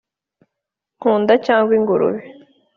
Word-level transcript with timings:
Ngunda 0.97 1.33
cyangwa 1.45 1.71
ingurube 1.77 2.21